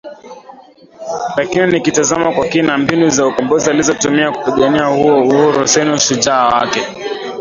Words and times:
Lakini 1.37 1.67
nikitazama 1.71 2.31
kwa 2.33 2.47
kina 2.47 2.77
mbinu 2.77 3.09
za 3.09 3.27
ukombozi 3.27 3.69
alizotumia 3.69 4.31
kupigania 4.31 4.85
huo 4.85 5.21
uhuru 5.23 5.67
sioni 5.67 5.91
ushujaa 5.91 6.45
wake 6.47 6.81